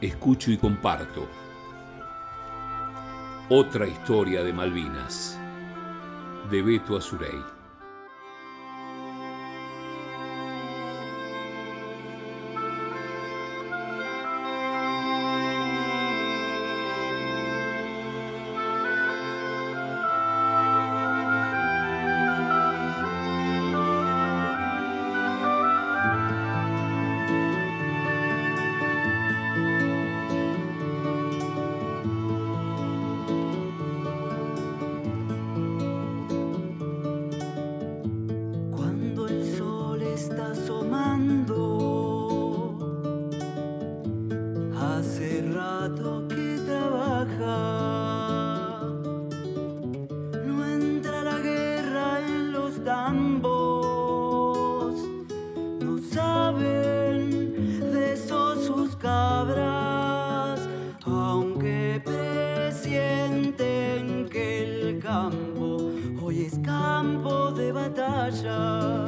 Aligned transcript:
escucho 0.00 0.50
y 0.52 0.56
comparto. 0.56 1.28
Otra 3.48 3.86
historia 3.86 4.42
de 4.42 4.52
Malvinas, 4.52 5.38
de 6.50 6.62
Beto 6.62 6.96
Azurey. 6.96 7.57
pleasure. 68.08 69.07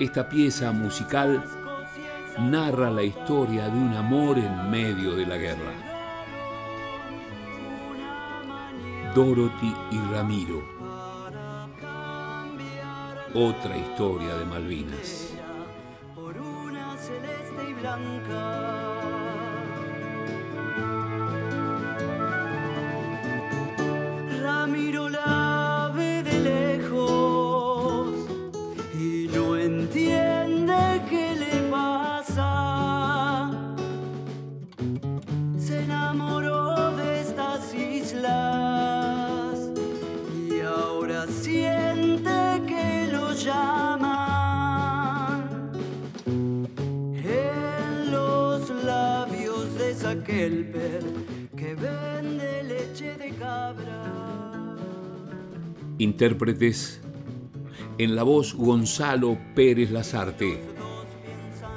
Esta 0.00 0.26
pieza 0.26 0.72
musical 0.72 1.44
narra 2.38 2.90
la 2.90 3.02
historia 3.02 3.68
de 3.68 3.78
un 3.78 3.92
amor 3.92 4.38
en 4.38 4.70
medio 4.70 5.14
de 5.14 5.26
la 5.26 5.36
guerra. 5.36 5.74
Dorothy 9.14 9.74
y 9.90 9.98
Ramiro. 10.10 10.64
Otra 13.34 13.76
historia 13.76 14.36
de 14.36 14.44
Malvinas. 14.46 15.34
Que 51.56 51.74
vende 51.74 52.62
leche 52.64 53.16
de 53.16 53.30
cabra. 53.38 54.76
Intérpretes 55.98 57.00
en 57.98 58.16
la 58.16 58.22
voz 58.22 58.54
Gonzalo 58.54 59.36
Pérez 59.54 59.90
Lazarte, 59.90 60.62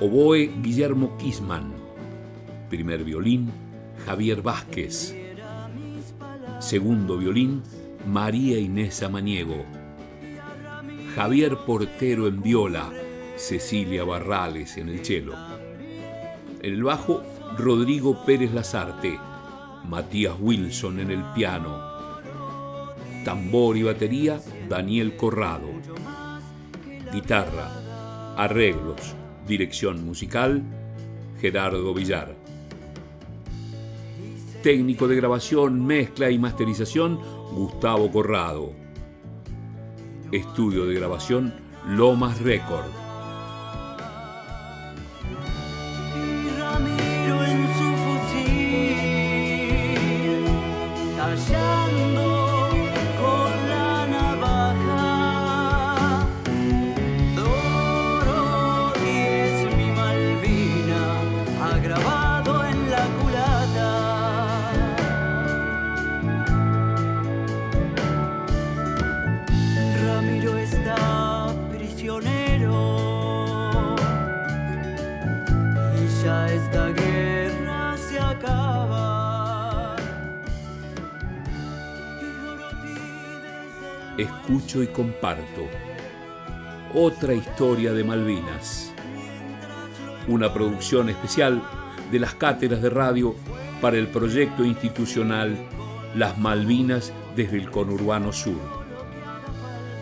oboe 0.00 0.52
Guillermo 0.62 1.16
Quisman, 1.16 1.72
primer 2.68 3.04
violín 3.04 3.50
Javier 4.04 4.42
Vázquez, 4.42 5.16
segundo 6.58 7.16
violín 7.16 7.62
María 8.06 8.58
Inés 8.58 9.02
Amaniego, 9.02 9.64
Javier 11.14 11.58
Portero 11.66 12.26
en 12.26 12.42
viola, 12.42 12.90
Cecilia 13.36 14.04
Barrales 14.04 14.76
en 14.78 14.88
el 14.88 15.04
cello. 15.04 15.34
En 16.62 16.74
el 16.74 16.82
bajo 16.82 17.22
Rodrigo 17.58 18.24
Pérez 18.24 18.52
Lazarte, 18.52 19.18
Matías 19.84 20.34
Wilson 20.40 21.00
en 21.00 21.10
el 21.10 21.22
piano, 21.34 21.78
tambor 23.24 23.76
y 23.76 23.82
batería 23.82 24.40
Daniel 24.68 25.16
Corrado, 25.16 25.68
guitarra, 27.12 28.34
arreglos, 28.36 29.14
dirección 29.46 30.04
musical 30.04 30.62
Gerardo 31.40 31.92
Villar. 31.92 32.39
Técnico 34.62 35.08
de 35.08 35.16
grabación, 35.16 35.86
mezcla 35.86 36.30
y 36.30 36.38
masterización 36.38 37.18
Gustavo 37.52 38.10
Corrado. 38.10 38.72
Estudio 40.32 40.84
de 40.84 40.94
grabación 40.94 41.54
Lomas 41.88 42.42
Record. 42.42 43.09
Escucho 84.22 84.82
y 84.82 84.88
comparto. 84.88 85.66
Otra 86.94 87.34
historia 87.34 87.92
de 87.92 88.04
Malvinas. 88.04 88.92
Una 90.28 90.52
producción 90.52 91.08
especial 91.08 91.62
de 92.10 92.18
las 92.18 92.34
cátedras 92.34 92.82
de 92.82 92.90
radio 92.90 93.34
para 93.80 93.96
el 93.96 94.08
proyecto 94.08 94.64
institucional 94.64 95.56
Las 96.14 96.38
Malvinas 96.38 97.12
desde 97.36 97.56
el 97.56 97.70
conurbano 97.70 98.32
sur. 98.32 98.60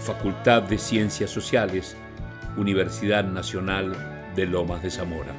Facultad 0.00 0.62
de 0.62 0.78
Ciencias 0.78 1.30
Sociales, 1.30 1.96
Universidad 2.56 3.24
Nacional 3.24 4.32
de 4.34 4.46
Lomas 4.46 4.82
de 4.82 4.90
Zamora. 4.90 5.34